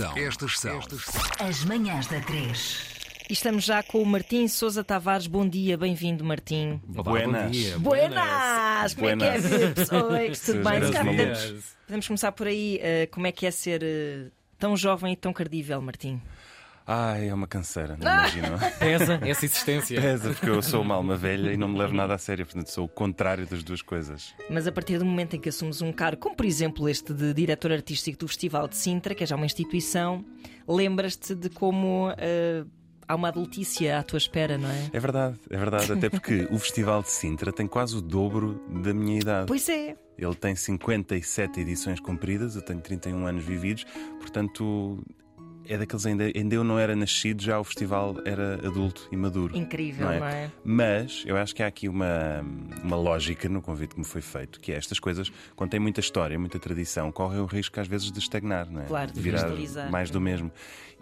[0.00, 0.80] são, estas são
[1.38, 3.00] As manhãs da 3.
[3.28, 5.26] E estamos já com o Martim Sousa Tavares.
[5.26, 6.80] Bom dia, bem-vindo, Martim.
[6.94, 7.42] Olá, Buenas.
[7.44, 7.78] bom dia.
[7.78, 8.94] Buenas!
[8.94, 9.74] Como é que é, Buenas.
[9.74, 10.40] pessoas?
[10.46, 10.84] Tudo bem?
[10.84, 12.78] Se podemos, podemos começar por aí.
[12.82, 16.20] eh, como é que é ser eh, tão jovem e tão cardível, Martim?
[16.92, 18.58] Ai, é uma canseira, não imagino.
[18.80, 20.00] Pesa essa existência.
[20.00, 22.66] Pesa, porque eu sou uma alma velha e não me levo nada a sério, portanto
[22.66, 24.34] sou o contrário das duas coisas.
[24.50, 27.32] Mas a partir do momento em que assumes um cargo, como por exemplo este de
[27.32, 30.24] diretor artístico do Festival de Sintra, que é já uma instituição,
[30.66, 32.64] lembras-te de como eh,
[33.06, 34.90] há uma adultícia à tua espera, não é?
[34.92, 38.92] É verdade, é verdade, até porque o Festival de Sintra tem quase o dobro da
[38.92, 39.46] minha idade.
[39.46, 39.96] Pois é.
[40.18, 43.86] Ele tem 57 edições cumpridas, eu tenho 31 anos vividos,
[44.18, 45.00] portanto
[45.72, 49.56] é daqueles ainda, ainda eu não era nascido, já o festival era adulto e maduro.
[49.56, 50.18] Incrível, Não é?
[50.18, 50.50] não é?
[50.64, 52.44] Mas eu acho que há aqui uma,
[52.82, 56.00] uma lógica no convite que me foi feito, que é estas coisas, quando tem muita
[56.00, 58.86] história, muita tradição, correm o risco às vezes de estagnar, não é?
[58.86, 59.48] Claro, de virar
[59.90, 60.50] mais do mesmo.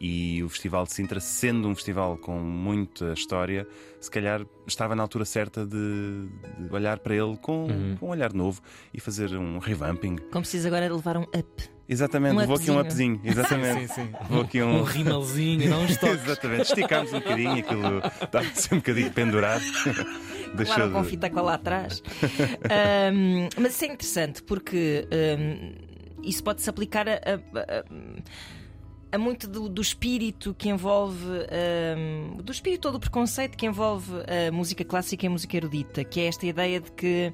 [0.01, 3.67] E o Festival de Sintra, sendo um festival com muita história,
[4.01, 6.29] se calhar estava na altura certa de,
[6.59, 7.97] de olhar para ele com, Uhum.
[7.99, 8.61] com um olhar novo
[8.95, 10.17] e fazer um revamping.
[10.31, 11.78] Como preciso agora de levar um up.
[11.89, 13.21] Exatamente, Um vou aqui um upzinho.
[13.25, 13.89] exatamente.
[13.89, 14.09] Sim, sim.
[14.29, 14.83] Vou aqui Um um.
[14.83, 16.23] rimalzinho, não toques.
[16.25, 19.63] Exatamente, esticámos um bocadinho, aquilo estava sempre um bocadinho pendurado.
[20.55, 22.03] Deixou Claro, com de- fita cola atrás.
[22.65, 25.73] Ahm, mas isso é interessante porque ahm,
[26.23, 27.85] isso pode-se aplicar a, a- a-
[29.13, 34.13] a muito do, do espírito que envolve, ahm, do espírito todo o preconceito que envolve
[34.49, 37.33] a música clássica e a música erudita, que é esta ideia de que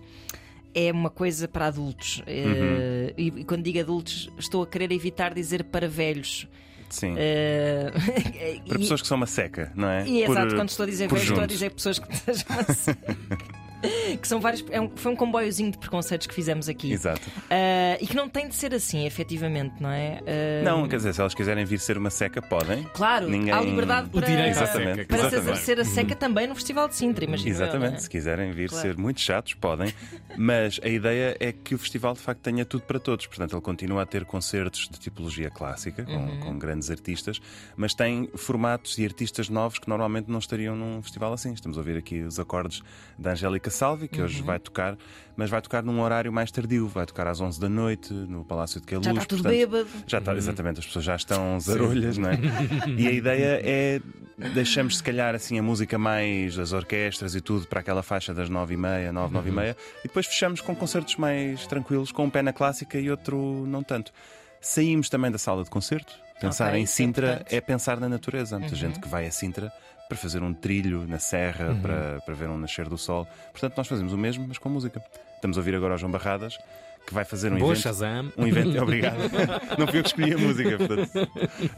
[0.75, 2.23] é uma coisa para adultos.
[2.27, 6.47] Eh, e, e quando digo adultos, estou a querer evitar dizer para velhos.
[6.91, 7.15] Sim.
[7.17, 7.91] Eh,
[8.69, 10.07] Para e- pessoas que são uma seca, não é?
[10.07, 12.91] e Por- exato, quando estou a dizer velhos, estou a dizer pessoas que estejam assim.
[14.21, 14.65] que são vários.
[14.71, 16.93] é um- foi um comboiozinho de preconceitos que fizemos aqui.
[16.93, 17.23] Exato.
[17.51, 20.21] Ah, e que não tem de ser assim, efetivamente, não é?
[20.27, 22.83] Ah, Não, quer dizer, se elas quiserem vir ser uma seca, podem.
[22.95, 24.97] Claro, Ninguém- há liberdade O para, Exatamente.
[24.97, 25.07] seca.
[25.09, 25.51] para se Exatamente.
[25.53, 27.51] exercer a seca também no Festival de Sintra, imagina.
[27.51, 28.83] Exatamente, se quiserem vir Claro.
[28.89, 29.93] ser muito chatos, podem.
[30.37, 33.27] Mas a ideia é que o festival de facto tenha tudo para todos.
[33.27, 36.41] Portanto, ele continua a ter concertos de tipologia clássica, com, Uhum.
[36.41, 37.41] com grandes artistas,
[37.77, 41.53] mas tem formatos e artistas novos que normalmente não estariam num festival assim.
[41.53, 42.83] Estamos a ouvir aqui os acordes
[43.19, 44.25] da Angélica Salvi, que Uhum.
[44.25, 44.97] hoje vai tocar,
[45.37, 48.81] mas vai tocar num horário mais tardio, vai tocar às 11 da noite, no Palácio
[48.81, 49.05] de Queluz.
[49.07, 49.89] Já está tudo portanto, bêbado.
[50.07, 52.39] Já está, exatamente, as pessoas já estão zarolhas, não é?
[52.97, 54.01] E a ideia é
[54.53, 58.49] deixamos se calhar assim a música mais das orquestras e tudo para aquela faixa das
[58.49, 62.25] nove e meia, nove, nove e meia, e depois fechamos com concertos mais tranquilos, com
[62.25, 64.13] um pé na clássica e outro não tanto.
[64.61, 66.24] Saímos também da sala de concerto.
[66.41, 67.55] Pensar Ok, em Sintra importante.
[67.55, 68.57] é pensar na natureza.
[68.57, 69.73] Há muita gente que vai a Sintra
[70.09, 73.27] para fazer um trilho na serra, para, para ver um nascer do sol.
[73.53, 75.03] Portanto, nós fazemos o mesmo, mas com música.
[75.37, 76.59] Estamos a ouvir agora o João Barradas,
[77.07, 77.83] que vai fazer um Boa evento.
[77.83, 78.33] Shazam.
[78.37, 79.17] Um evento, obrigado.
[79.79, 81.11] Não fui eu que escolhi a música, portanto.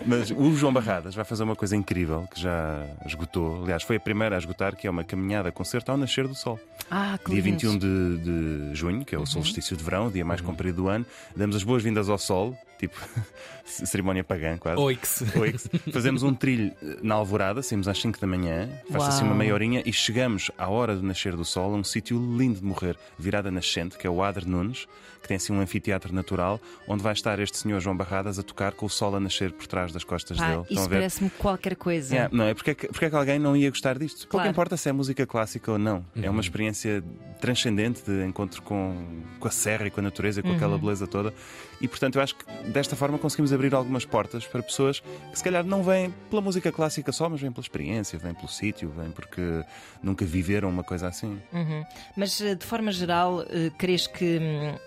[0.05, 3.63] Mas o João Barradas vai fazer uma coisa incrível que já esgotou.
[3.63, 6.59] Aliás, foi a primeira a esgotar, que é uma caminhada concerto ao nascer do sol.
[6.91, 7.43] Ah, Dia lindo.
[7.43, 10.89] 21 de, de junho, que é o solstício de verão, o dia mais comprido do
[10.89, 11.07] ano.
[11.35, 12.97] Damos as boas-vindas ao sol, tipo
[13.65, 14.81] cerimónia pagã, quase.
[14.81, 15.23] Oix.
[15.37, 15.69] Oix.
[15.93, 19.53] Fazemos um trilho eh, na alvorada, saímos às 5 da manhã, faz assim uma meia
[19.55, 22.97] horinha e chegamos à hora do nascer do sol a um sítio lindo de morrer,
[23.19, 24.87] virada nascente, que é o Adre Nunes,
[25.21, 28.73] que tem assim um anfiteatro natural, onde vai estar este senhor João Barradas a tocar
[28.73, 30.63] com o sol a nascer por trás das costas Pá, dele.
[30.71, 32.15] Isso parece-me qualquer coisa.
[32.15, 32.55] Yeah, não é?
[32.55, 34.21] Porque é, que, porque é que alguém não ia gostar disto?
[34.29, 34.51] Pouco Claro.
[34.51, 36.05] importa se é música clássica ou não.
[36.15, 36.33] É Uhum.
[36.35, 37.03] uma experiência
[37.41, 40.55] transcendente de encontro com, com a serra e com a natureza e com Uhum.
[40.57, 41.35] aquela beleza toda.
[41.81, 45.45] E portanto eu acho que desta forma conseguimos abrir algumas portas para pessoas que se
[45.45, 49.11] calhar não vêm pela música clássica só, mas vêm pela experiência, vêm pelo sítio, vêm
[49.11, 49.65] porque
[50.03, 51.41] nunca viveram uma coisa assim.
[51.53, 51.85] Uhum.
[52.17, 54.79] Mas eh, de forma geral, eh, crees que hum,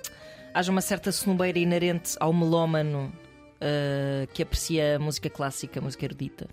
[0.54, 3.12] haja uma certa sonobeira inerente ao melómano
[3.62, 6.48] eh, que aprecia a música clássica, a música erudita?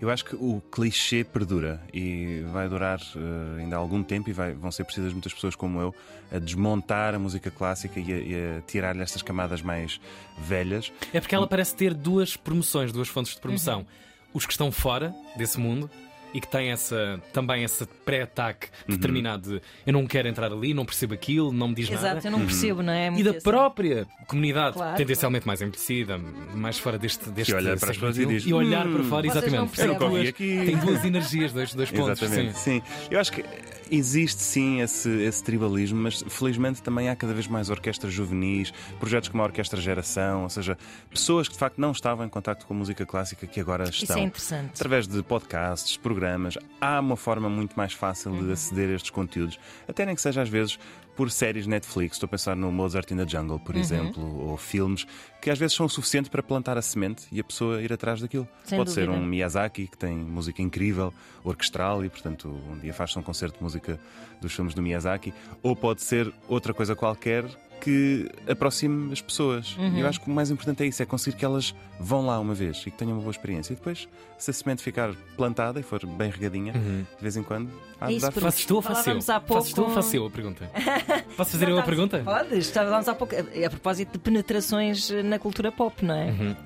[0.00, 4.52] Eu acho que o clichê perdura e vai durar eh, ainda algum tempo e vai-
[4.52, 5.94] vão ser precisas muitas pessoas como eu
[6.32, 10.00] a desmontar a música clássica e a, a tirar-lhe estas camadas mais
[10.38, 10.92] velhas.
[11.12, 13.86] É porque ela parece ter duas promoções, duas fontes de promoção.
[14.32, 15.88] Os que estão fora desse mundo
[16.34, 20.84] e que têm essa, também esse pré-ataque determinado de eu não quero entrar ali, não
[20.84, 22.26] percebo aquilo, não me diz Exato, nada.
[22.28, 23.06] eu não percebo, não é?
[23.06, 23.40] E Muito da assim.
[23.40, 26.18] própria comunidade, Claro, tendencialmente mais envelhecida,
[26.54, 29.28] mais fora deste, deste olha para as pessoas e diz, e olhar "Hum, para fora,
[29.28, 29.76] vocês não exatamente.
[29.76, 30.62] Tem percebem." duas, Aqui.
[30.66, 32.20] tem duas energias, dois, dois pontos.
[32.22, 32.80] Exatamente, sim.
[32.80, 33.06] sim.
[33.10, 33.44] Eu acho que
[33.90, 39.28] existe sim esse, esse tribalismo, mas felizmente também há cada vez mais orquestras juvenis, projetos
[39.28, 40.76] como a Orquestra Geração, ou seja,
[41.10, 44.02] pessoas que de facto não estavam em contacto com a música clássica que agora Isso
[44.04, 44.16] estão.
[44.18, 44.70] é interessante.
[44.74, 46.23] Através de podcasts, programas.
[46.24, 46.56] Programas.
[46.80, 50.40] Há uma forma muito mais fácil de aceder a estes conteúdos, até nem que seja
[50.40, 50.78] às vezes
[51.14, 52.16] por séries Netflix.
[52.16, 55.06] Estou a pensar no Mozart in the Jungle, por exemplo, ou filmes
[55.40, 58.20] que às vezes são o suficiente para plantar a semente e a pessoa ir atrás
[58.20, 58.48] daquilo.
[58.64, 59.22] Sem Pode ser dúvida.
[59.22, 61.12] um Miyazaki que tem música incrível,
[61.44, 64.00] orquestral e, portanto, um dia faz-se um concerto de música
[64.40, 67.44] dos filmes do Miyazaki, ou pode ser outra coisa qualquer
[67.84, 69.76] que aproxime as pessoas.
[69.78, 72.38] E eu acho que o mais importante é isso, é conseguir que elas vão lá
[72.40, 73.72] uma vez e que tenham uma boa experiência.
[73.72, 74.08] E depois,
[74.38, 77.70] se a semente ficar plantada e for bem regadinha, de vez em quando,
[78.00, 79.04] há É de isso, dar Fazes tu ou faço eu?
[79.04, 80.70] Falávamos há Fazes tu ou pouco- faço eu a pergunta?
[81.36, 82.22] Posso fazer eu a pergunta?
[82.24, 83.34] Podes, estávamos há pouco.
[83.36, 86.26] A propósito de penetrações na cultura pop, não é?
[86.30, 86.56] Uhum.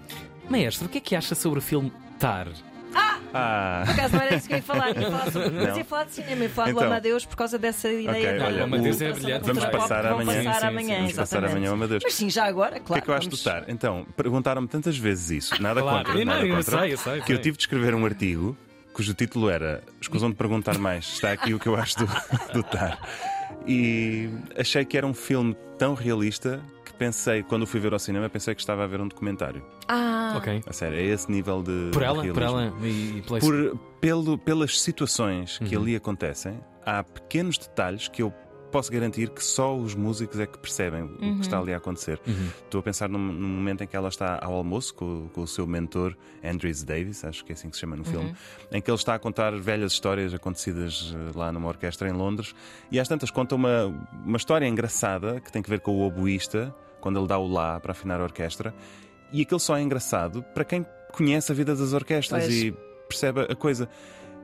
[0.49, 2.49] Maestro, o que é que acha sobre o filme Tar?
[3.35, 3.83] Ah!
[3.85, 6.05] Por acaso não era isso que eu ia falar, ia falar sobre, mas ia falar
[6.05, 6.87] de cinema, ia falar do Então.
[6.87, 9.47] Amadeus por causa dessa ideia Ok, da olha, Amadeus é brilhante.
[9.47, 10.45] Vamos passar amanhã.
[10.45, 12.03] Passar vamos passar amanhã ao Amadeus.
[12.05, 12.85] Mas sim, já agora, claro.
[12.91, 13.65] O que é que eu acho do vamos- TAR?
[13.69, 15.99] Então, perguntaram-me tantas vezes isso, nada Claro.
[16.07, 18.05] contra, Eu não, nada eu contra, sei, eu sei, que eu tive de escrever um
[18.05, 18.57] artigo
[18.93, 22.07] cujo título era Escusam de perguntar mais, está aqui o que eu acho do,
[22.55, 22.99] do TAR.
[23.67, 24.29] E
[24.59, 26.61] achei que era um filme tão realista
[26.99, 29.63] pensei, quando fui ver ao cinema, pensei que estava a ver um documentário.
[29.87, 30.63] Ah, Ok.
[30.67, 31.91] A sério, é esse nível de.
[31.93, 35.83] Por de ela, por ela e, e Por- pelo, pelas situações que Uhum.
[35.83, 38.33] ali acontecem, há pequenos detalhes que eu
[38.71, 42.21] posso garantir que só os músicos é que percebem o que está ali a acontecer.
[42.27, 42.49] Uhum.
[42.65, 45.47] Estou a pensar num, num momento em que ela está ao almoço com, com o
[45.47, 46.15] seu mentor,
[46.45, 48.35] Andrews Davis, acho que é assim que se chama no filme,
[48.71, 52.55] em que ele está a contar velhas histórias acontecidas eh, lá numa orquestra em Londres
[52.93, 53.87] e às tantas conta uma,
[54.27, 57.81] uma história engraçada que tem que ver com o oboísta, quando ele dá o lá
[57.81, 58.75] para afinar a orquestra,
[59.33, 62.55] e aquilo só é engraçado para quem conhece a vida das orquestras Pois.
[62.55, 62.75] e
[63.09, 63.89] percebe a coisa.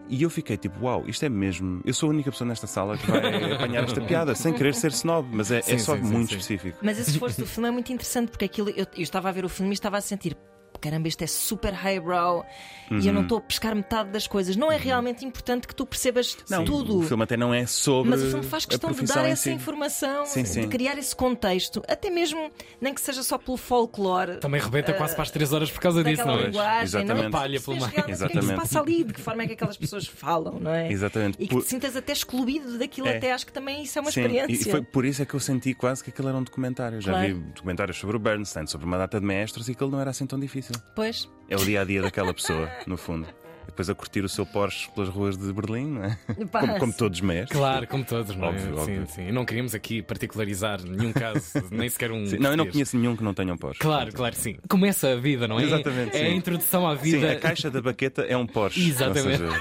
[0.09, 1.81] E eu fiquei tipo, uau, isto é mesmo.
[1.85, 4.91] Eu sou a única pessoa nesta sala que vai apanhar esta piada, sem querer ser
[4.91, 6.37] snob, mas é, é Sim, só sim, sim, muito sim.
[6.37, 6.79] específico.
[6.83, 9.45] Mas esse esforço do filme é muito interessante porque aquilo eu, eu estava a ver
[9.47, 10.37] o filme e estava a sentir.
[10.85, 12.45] Caramba, isto é super highbrow
[12.91, 14.55] e eu não estou a pescar metade das coisas.
[14.55, 16.99] Não é realmente importante que tu percebas Não, tudo.
[16.99, 18.11] o filme até não é sobre.
[18.11, 19.51] Mas o filme faz questão de dar essa si.
[19.51, 20.69] informação, Sim, de sim.
[20.69, 22.51] criar esse contexto, até mesmo,
[22.83, 24.37] nem que seja só pelo folclore.
[24.41, 26.47] Também rebenta quase para as 3 horas por causa disso, daquela não é?
[26.49, 27.17] linguagem, Exatamente.
[27.17, 27.31] não é?
[27.31, 27.87] Palha pelo meio.
[27.89, 28.61] realmente O que é que se Exatamente.
[28.61, 30.93] passa ali, de que forma é que aquelas pessoas falam, não é?
[30.93, 31.37] Exatamente.
[31.41, 33.17] E que Por- te sintas até excluído daquilo, É.
[33.17, 34.69] até acho que também isso é uma Sim, experiência.
[34.69, 37.01] e foi por isso é que eu senti quase que aquilo era um documentário.
[37.01, 37.27] Já Claro.
[37.29, 40.27] vi documentários sobre o Bernstein, sobre uma data de maestros e aquilo não era assim
[40.27, 40.74] tão difícil.
[40.95, 41.29] Pois.
[41.49, 43.27] É o dia a dia daquela pessoa, no fundo.
[43.65, 46.19] E depois a curtir o seu Porsche pelas ruas de Berlim, não é?
[46.53, 47.59] Como, como todos os maestros.
[47.59, 48.49] Claro, como todos, não é?
[48.51, 49.07] Óbvio, sim, óbvio.
[49.09, 49.33] sim.
[49.33, 51.41] Não queríamos aqui particularizar nenhum caso,
[51.71, 52.27] nem sequer um.
[52.27, 53.81] Sim, Não, eu não conheço nenhum que não tenha um Porsche.
[53.81, 54.57] Claro, claro, sim.
[54.69, 55.65] Começa a vida, não é?
[55.65, 56.37] Exatamente, É a sim.
[56.37, 57.33] introdução à Sim, vida.
[57.33, 58.87] a caixa da baqueta é um Porsche.
[58.89, 59.43] Exatamente.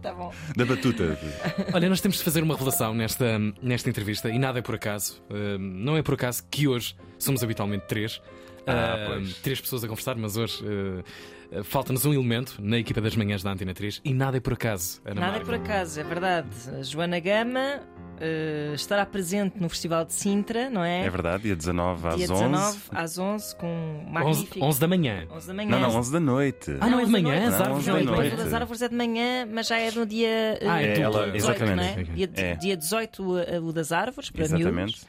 [0.00, 0.32] Tá bom.
[0.56, 1.18] da batuta.
[1.74, 5.20] Olha, nós temos de fazer uma revelação nesta, nesta entrevista e nada é por acaso.
[5.28, 8.22] Uh, não é por acaso que hoje somos habitualmente três.
[8.68, 9.34] Ah, Uh, pois.
[9.38, 13.42] três pessoas a conversar, mas hoje uh, uh, falta-nos um elemento na equipa das manhãs
[13.42, 15.00] da Antena 3 e nada é por acaso.
[15.04, 15.44] Ana Nada é Marga.
[15.44, 16.48] por acaso, é verdade.
[16.78, 17.80] A Joana Gama
[18.20, 21.04] eh, estará presente no Festival de Sintra, não é?
[21.06, 22.42] É verdade, dia 19 às Dia 11.
[22.42, 24.64] 19 às 11, com um 11, magnífico.
[24.64, 25.26] 11 da manhã.
[25.30, 25.70] 11 da manhã.
[25.70, 26.76] Não, não, 11 da noite.
[26.80, 27.28] Ah, não é de 11 manhã?
[27.40, 27.46] noite.
[27.46, 28.34] As Não, árvores 11 da não é de Depois manhã.
[28.34, 31.00] o das árvores é de manhã, mas já é no dia eh, Ah, é 18,
[31.00, 31.76] ela- 18, exatamente.
[31.76, 32.14] não é?
[32.16, 32.54] Dia, É.
[32.56, 34.74] dia 18 eh, o das árvores, para Exatamente.
[34.74, 35.06] miúdos,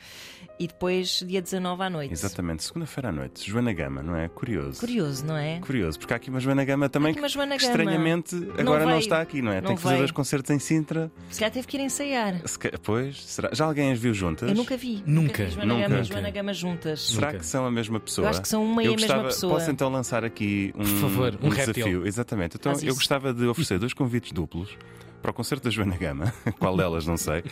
[0.60, 2.12] e depois dia 19 à noite.
[2.12, 3.50] Exatamente, segunda-feira à noite.
[3.50, 4.28] Joana Gama, não é?
[4.28, 4.80] Curioso.
[4.80, 5.60] Curioso, não é?
[5.60, 7.78] Curioso, porque há aqui uma Joana Gama também aqui uma Joana que Gama.
[7.78, 9.62] estranhamente agora não está aqui, não é?
[9.62, 10.02] Não Tem que fazer veio.
[10.04, 11.12] dois concertos em Sintra.
[11.30, 12.42] Se calhar teve que ir ensaiar.
[12.46, 13.50] Se ca- Pois, será?
[13.54, 14.50] Já alguém as viu juntas?
[14.50, 15.02] Eu nunca vi.
[15.06, 15.82] Nunca, vi Joana, nunca.
[15.88, 16.04] Gama, e Nunca.
[16.14, 17.02] Joana Gama juntas.
[17.08, 17.40] Será Nunca.
[17.40, 18.26] que são a mesma pessoa?
[18.26, 19.54] Eu acho que são uma e Eu a mesma gostava- pessoa.
[19.54, 21.74] Posso então lançar aqui um, favor, um réptil.
[21.74, 22.08] desafio?
[22.08, 22.58] Exatamente.
[22.58, 22.98] Então Faz eu isso.
[22.98, 24.78] gostava de oferecer dois convites duplos
[25.21, 27.44] para o concerto da Joana Gama, qual delas não sei,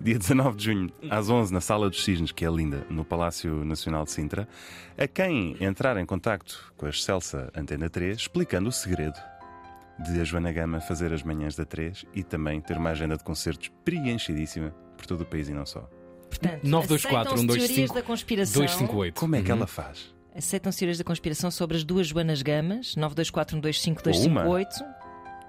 [0.00, 3.64] dia 19 de junho às 11 na Sala dos Cisnes, que é linda, no Palácio
[3.64, 4.48] Nacional de Sintra,
[4.98, 9.18] a quem entrar em contacto com a Excelsa Antena 3, explicando o segredo
[9.98, 13.22] de a Joana Gama fazer as manhãs da 3 e também ter uma agenda de
[13.22, 15.88] concertos preenchidíssima por todo o país e não só.
[16.28, 18.62] Portanto, 924 aceitam-se 125 teorias da conspiração.
[18.62, 19.20] 258.
[19.20, 19.56] Como é que Uhum.
[19.58, 20.14] ela faz?
[20.34, 24.42] Aceitam teorias da conspiração sobre as duas Joanas Gamas, 924 125 Ou uma.
[24.44, 25.01] 258.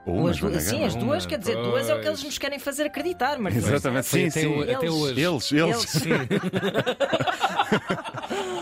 [0.06, 2.24] Uma as duas, sim, as duas, Uma, quer dizer, duas é o que eles pois.
[2.24, 4.48] nos querem fazer acreditar, mas Exatamente, sim, até, sim.
[4.48, 5.22] o- até Eles- hoje.
[5.22, 6.04] Eles, eles.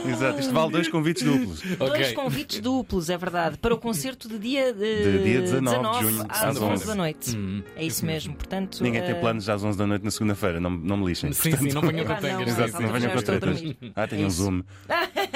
[0.08, 1.62] Exato, isto vale dois convites duplos.
[1.78, 2.14] Dois Ok.
[2.14, 6.26] convites duplos, é verdade, para o concerto de dia, de, De dia 19 de junho,
[6.30, 6.88] às às 11 11.
[6.88, 7.38] da noite.
[7.38, 8.82] Hum, É isso mesmo, portanto.
[8.84, 11.32] Ninguém tem eh, planos às 11 da noite na segunda-feira, não, não me lixem.
[11.34, 12.48] Sim, sim, não venham com Ah, não, tangas.
[12.50, 12.84] exato, sim, sim.
[12.84, 13.64] não venham com tretas.
[13.96, 14.44] Ah, tenho É um isso.
[14.44, 14.62] zoom.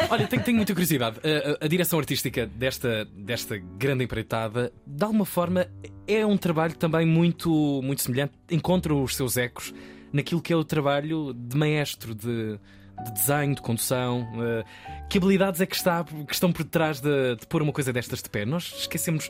[0.10, 1.20] Olha, tenho, tenho muita curiosidade.
[1.24, 5.68] A, a- a direção artística desta, desta grande empreitada, de alguma forma,
[6.08, 8.34] é um trabalho também muito, muito semelhante.
[8.52, 9.74] Encontra os seus ecos
[10.14, 12.60] naquilo que é o trabalho de maestro, de,
[13.04, 14.28] de desenho, de condução.
[14.42, 14.64] eh,
[15.10, 18.22] que habilidades é que, está, que estão por detrás de, de pôr uma coisa destas
[18.24, 18.46] de pé?
[18.46, 19.30] Nós esquecemos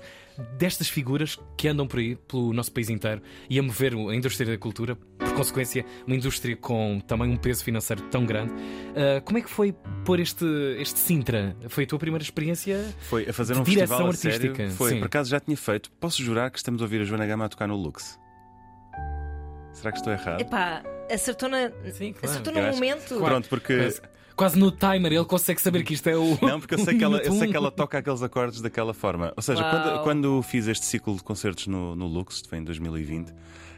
[0.57, 4.51] destas figuras que andam por aí, pelo nosso país inteiro, e a mover a indústria
[4.51, 8.53] da cultura, por consequência, uma indústria com também um peso financeiro tão grande.
[8.95, 9.73] Eh, como é que foi
[10.05, 10.45] pôr este,
[10.79, 11.55] este Sintra?
[11.69, 12.83] Foi a tua primeira experiência?
[13.01, 14.51] Foi a fazer De um direção festival a sério.
[14.51, 14.99] artística, Foi, sim.
[14.99, 15.91] por acaso já tinha feito.
[15.99, 18.19] Posso jurar que estamos a ouvir a Joana Gama a tocar no Lux.
[19.73, 20.39] Será que estou errado?
[20.41, 20.81] Epá,
[21.11, 22.29] acertou, na, Sim, claro.
[22.29, 23.15] acertou no momento.
[23.17, 23.77] Pronto, porque.
[23.77, 24.01] Quase,
[24.35, 26.37] quase no timer ele consegue saber que isto é o.
[26.41, 29.33] Não, porque eu sei, que ela, eu sei que ela toca aqueles acordes daquela forma.
[29.35, 33.33] Ou seja, quando, quando fiz este ciclo de concertos no, no Lux, foi em 2020,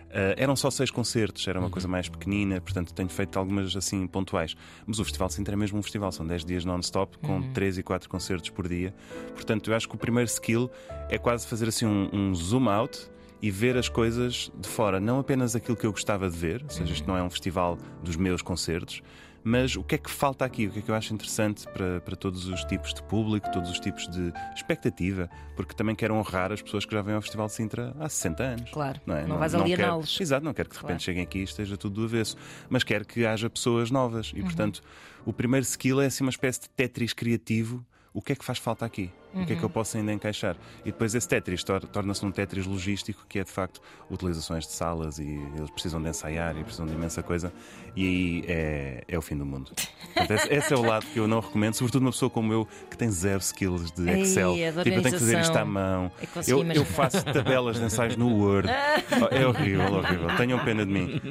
[0.10, 4.08] eh, eram só seis concertos, era uma coisa mais pequenina, portanto tenho feito algumas assim
[4.08, 4.56] pontuais.
[4.86, 7.78] Mas o Festival de Sintra é mesmo um festival, são 10 dias non-stop, com três
[7.78, 8.94] e quatro concertos por dia.
[9.36, 10.72] Portanto, eu acho que o primeiro skill
[11.10, 13.10] é quase fazer assim um, um zoom out
[13.42, 16.70] e ver as coisas de fora, não apenas aquilo que eu gostava de ver, ou
[16.70, 19.02] seja, isto não é um festival dos meus concertos,
[19.44, 20.68] mas o que é que falta aqui?
[20.68, 23.70] O que é que eu acho interessante para, para todos os tipos de público, todos
[23.70, 27.48] os tipos de expectativa, porque também quero honrar as pessoas que já vêm ao Festival
[27.48, 28.70] de Sintra há 60 anos.
[28.72, 29.26] Claro, Não, é?
[29.26, 30.20] não vais quero- aliená-los.
[30.20, 31.04] Exato, não quero que de repente Claro.
[31.04, 32.36] cheguem aqui e esteja tudo do avesso,
[32.70, 34.40] mas quero que haja pessoas novas Uhum.
[34.40, 34.82] e, portanto,
[35.26, 37.86] o primeiro skill é assim uma espécie de Tetris criativo.
[38.14, 39.12] O que é que faz falta aqui?
[39.34, 39.62] O que é que Uhum.
[39.64, 40.56] eu posso ainda encaixar?
[40.84, 44.72] E depois esse Tetris tor- torna-se um Tetris logístico, que é de facto utilizações de
[44.72, 47.52] salas e eles precisam de ensaiar e precisam de imensa coisa,
[47.96, 49.72] e aí é, é o fim do mundo.
[50.16, 52.68] Portanto, esse, esse é o lado que eu não recomendo, sobretudo uma pessoa como eu
[52.90, 54.54] que tem zero skills de Ei, Excel.
[54.54, 56.12] de tipo, eu tenho que fazer isto à mão.
[56.22, 58.68] É Eu, eu faço tabelas de ensaios no Word.
[59.32, 60.28] É horrível, horrível.
[60.38, 61.22] Tenham pena de mim.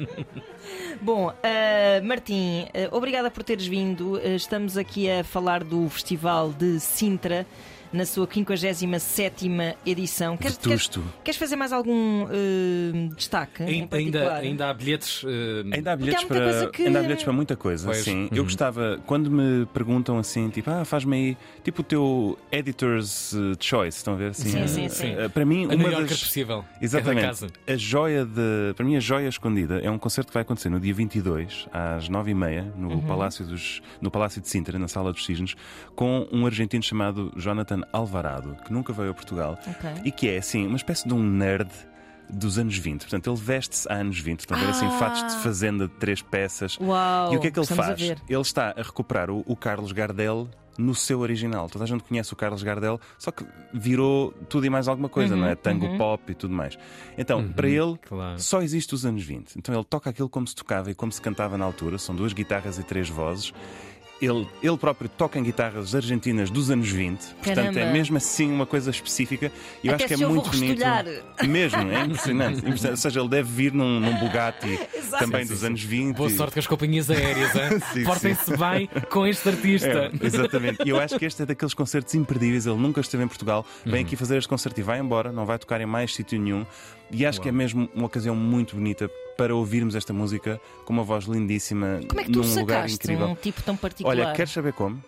[1.01, 4.17] Bom, ah, Martim, ah, obrigada por teres vindo.
[4.23, 7.45] Ah, estamos aqui a falar do Festival de Sintra.
[7.93, 9.47] Na sua 57
[9.85, 10.35] edição.
[10.37, 10.89] Queres, queres,
[11.23, 13.63] queres fazer mais algum ah, destaque?
[13.63, 15.23] em Ainda, ainda, ainda há bilhetes.
[15.25, 17.85] eh, Ainda há bilhetes, Porque há para, coisa que- ainda há bilhetes para muita coisa,
[17.85, 17.97] Pois.
[17.99, 18.23] sim.
[18.23, 18.29] Uhum.
[18.31, 23.55] Eu gostava, quando me perguntam assim, tipo, ah, faz-me aí, tipo o teu editor's eh,
[23.59, 24.31] choice, estão a ver?
[24.31, 25.15] Assim, Sim, eh, sim, sim.
[25.17, 26.19] eh, Para mim, a uma das.
[26.19, 26.63] possível.
[26.73, 27.25] Cada Exatamente.
[27.25, 27.47] casa.
[27.67, 28.73] A joia de.
[28.75, 32.09] Para mim, a joia escondida é um concerto que vai acontecer no dia 22, às
[32.09, 33.01] 9h30, no, Uhum.
[33.01, 35.55] Palácio, dos, no Palácio de Sintra, na Sala dos Cisnes,
[35.95, 39.89] com um argentino chamado Jonathan Alvarado, que nunca veio a Portugal Ok.
[40.05, 41.69] e que é, assim, uma espécie de um nerd
[42.29, 43.01] dos anos 20.
[43.01, 44.41] Portanto, ele veste-se a anos 20.
[44.41, 44.91] Estão a ver, assim, Ah!
[44.99, 46.77] fatos de fazenda de três peças.
[46.79, 47.33] Uau!
[47.33, 48.01] E o que é que ele faz?
[48.01, 51.69] Ele está a recuperar o, o Carlos Gardel no seu original.
[51.69, 53.43] Toda a gente conhece o Carlos Gardel, só que
[53.73, 55.55] virou tudo e mais alguma coisa, Uhum, não é?
[55.55, 56.77] Tango pop e tudo mais.
[57.17, 58.39] Então, para ele, claro.
[58.39, 59.55] só existe os anos 20.
[59.57, 61.97] Então ele toca aquilo como se tocava e como se cantava na altura.
[61.97, 63.53] São duas guitarras e três vozes.
[64.21, 67.79] Ele, ele próprio toca em guitarras argentinas dos anos 20, portanto Caramba.
[67.79, 69.51] é mesmo assim uma coisa específica.
[69.83, 70.79] E eu Até acho que é muito bonito.
[71.47, 72.87] Mesmo, é impressionante, impressionante.
[72.89, 75.23] Ou seja, ele deve vir num, num Bugatti Exato.
[75.23, 76.15] também Sim, dos sim, anos 20.
[76.15, 77.51] Boa sorte com as companhias aéreas,
[78.05, 80.11] Portem-se bem com este artista.
[80.21, 80.79] É, exatamente.
[80.83, 82.65] E eu acho que este é daqueles concertos imperdíveis.
[82.65, 85.59] Ele nunca esteve em Portugal, vem aqui fazer este concerto e vai embora, não vai
[85.59, 86.65] tocar em mais sítio nenhum.
[87.11, 91.03] E acho que é mesmo uma ocasião muito bonita para ouvirmos esta música com uma
[91.03, 93.27] voz lindíssima Como é que tu num lugar sacaste incrível.
[93.27, 94.17] um tipo tão particular?
[94.17, 95.01] Olha, queres saber como?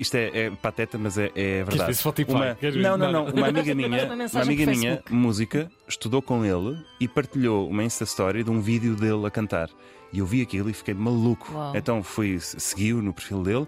[0.00, 1.86] Isto é, é pateta, mas é, é verdade.
[1.92, 2.32] ver Spotify?
[2.32, 2.82] Uma- Queres ver?
[2.82, 3.24] Não, não, não.
[3.26, 3.32] Não.
[3.32, 8.42] Uma amiga minha, Uma amiga minha, música, estudou com ele e partilhou uma Insta Story
[8.42, 9.70] de um vídeo dele a cantar.
[10.12, 11.52] E eu vi aquilo e fiquei maluco.
[11.54, 11.76] Uau.
[11.76, 13.66] Então fui, segui-o no perfil dele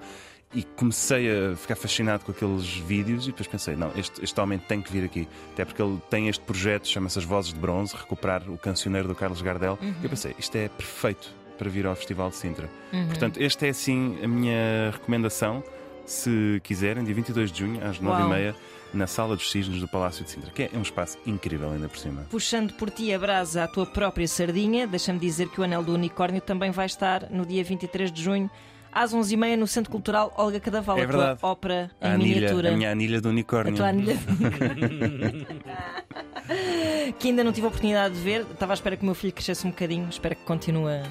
[0.56, 4.58] e comecei a ficar fascinado com aqueles vídeos e depois pensei, não, este, este homem
[4.58, 5.28] tem que vir aqui.
[5.52, 9.14] Até porque ele tem este projeto, chama-se As Vozes de Bronze, recuperar o cancioneiro do
[9.14, 9.78] Carlos Gardel.
[9.82, 9.94] Uhum.
[10.00, 12.70] E eu pensei, isto é perfeito para vir ao Festival de Sintra.
[12.90, 13.06] Uhum.
[13.06, 15.62] Portanto, esta é assim a minha recomendação.
[16.06, 18.54] Se quiserem, dia 22 de junho, às 9h30,
[18.94, 21.98] na Sala dos Cisnes do Palácio de Sintra, que é um espaço incrível ainda por
[21.98, 22.24] cima.
[22.30, 25.92] Puxando por ti a brasa à tua própria sardinha, deixa-me dizer que o Anel do
[25.92, 28.50] Unicórnio também vai estar no dia 23 de junho,
[29.02, 31.38] às 11h30, no Centro Cultural Olga Cadaval, É a tua verdade.
[31.42, 32.72] ópera em A anilha, miniatura.
[32.72, 33.76] a minha anilha do A unicórnio.
[33.76, 34.16] tua anilha.
[37.18, 38.46] que ainda não tive a oportunidade de ver.
[38.52, 40.08] Estava à espera que o meu filho crescesse um bocadinho.
[40.08, 41.02] Espero que continue a,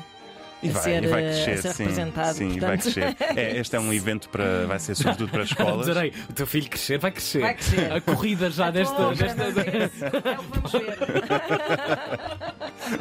[0.63, 2.37] E a vai, ser, e vai eh, crescer, a ser sim, representado.
[2.37, 3.15] sim, portanto, vai crescer.
[3.37, 4.65] É, este é um evento para.
[4.65, 5.89] vai ser sobretudo para escolas.
[5.89, 6.13] Adorei.
[6.29, 7.41] O teu filho crescer, vai crescer.
[7.41, 7.91] Vai crescer.
[7.91, 8.95] A corrida já desta.
[8.95, 9.35] Bom, desta...
[9.43, 9.75] vamos ver.
[9.75, 9.99] É que
[10.51, 10.97] vamos ver.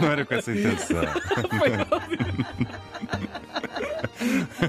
[0.01, 1.03] Não era com essa intenção.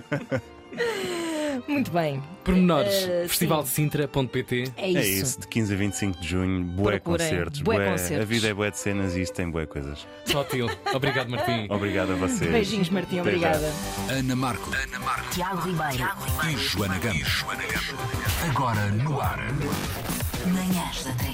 [1.67, 2.21] Muito bem.
[2.43, 2.93] Pormenores.
[2.93, 5.23] Eh, Festivaldesintra.pt É É isso.
[5.23, 8.21] isso, de 15 a 25 de junho, bué Procurem, concertos, bué bué- concertos.
[8.21, 10.05] A vida é bué de cenas e isto tem bué coisas.
[10.25, 10.69] Só teu.
[10.93, 11.65] Obrigado, Martim.
[11.71, 12.51] Obrigado a vocês.
[12.51, 13.19] Beijinhos, Martim.
[13.19, 13.37] Até já.
[13.55, 13.73] Obrigada.
[14.09, 16.07] Ana Marco, Ana Marco Tiago Ribeiro.
[16.51, 17.19] e Joana Gama.
[18.49, 19.39] Agora no ar.
[20.45, 21.33] Manhãs da 3.